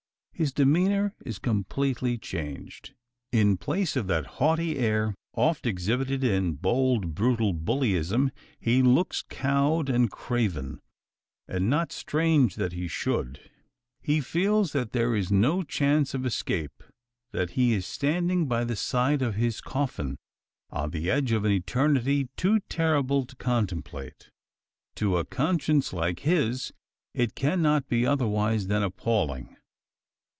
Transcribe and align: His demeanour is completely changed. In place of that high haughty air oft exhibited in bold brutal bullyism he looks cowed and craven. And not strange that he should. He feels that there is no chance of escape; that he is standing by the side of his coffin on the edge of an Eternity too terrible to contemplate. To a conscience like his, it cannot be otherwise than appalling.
His 0.33 0.51
demeanour 0.51 1.13
is 1.23 1.37
completely 1.37 2.17
changed. 2.17 2.95
In 3.31 3.57
place 3.57 3.95
of 3.95 4.07
that 4.07 4.25
high 4.25 4.35
haughty 4.37 4.75
air 4.79 5.13
oft 5.35 5.67
exhibited 5.67 6.23
in 6.23 6.53
bold 6.53 7.13
brutal 7.13 7.53
bullyism 7.53 8.31
he 8.59 8.81
looks 8.81 9.23
cowed 9.29 9.87
and 9.87 10.09
craven. 10.09 10.81
And 11.47 11.69
not 11.69 11.91
strange 11.91 12.55
that 12.55 12.71
he 12.73 12.87
should. 12.87 13.51
He 14.01 14.19
feels 14.19 14.71
that 14.71 14.93
there 14.93 15.15
is 15.15 15.31
no 15.31 15.61
chance 15.61 16.15
of 16.15 16.25
escape; 16.25 16.81
that 17.33 17.51
he 17.51 17.73
is 17.73 17.85
standing 17.85 18.47
by 18.47 18.63
the 18.63 18.75
side 18.75 19.21
of 19.21 19.35
his 19.35 19.61
coffin 19.61 20.17
on 20.71 20.89
the 20.89 21.11
edge 21.11 21.31
of 21.31 21.45
an 21.45 21.51
Eternity 21.51 22.29
too 22.35 22.61
terrible 22.67 23.27
to 23.27 23.35
contemplate. 23.35 24.31
To 24.95 25.17
a 25.17 25.23
conscience 25.23 25.93
like 25.93 26.21
his, 26.21 26.73
it 27.13 27.35
cannot 27.35 27.87
be 27.87 28.07
otherwise 28.07 28.65
than 28.65 28.81
appalling. 28.81 29.55